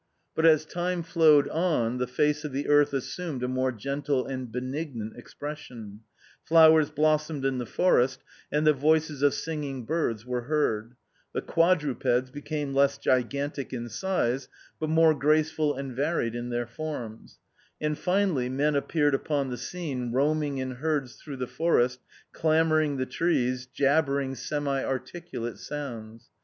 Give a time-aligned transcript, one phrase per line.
[0.33, 4.51] But as time flowed on the face of the earth assumed a more gentle and
[4.51, 5.99] benignant ex pression;
[6.43, 10.95] flowers blossomed in the forest, and the voices of singing birds were heard;
[11.35, 17.37] the quadrupeds became less gigantic in size, but more graceful and varied in their forms;
[17.79, 21.99] and finally Men appeared upon the scene, roaming in herds through the forest,
[22.33, 26.29] clam bering the trees, jabbering semi articulate sounds.